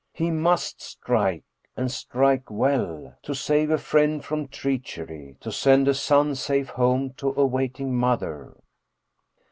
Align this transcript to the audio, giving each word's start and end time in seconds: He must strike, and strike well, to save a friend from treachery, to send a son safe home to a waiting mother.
He 0.13 0.31
must 0.31 0.81
strike, 0.81 1.43
and 1.77 1.91
strike 1.91 2.49
well, 2.49 3.13
to 3.21 3.35
save 3.35 3.69
a 3.69 3.77
friend 3.77 4.25
from 4.25 4.47
treachery, 4.47 5.37
to 5.41 5.51
send 5.51 5.87
a 5.87 5.93
son 5.93 6.33
safe 6.33 6.69
home 6.69 7.13
to 7.17 7.27
a 7.39 7.45
waiting 7.45 7.95
mother. 7.95 8.55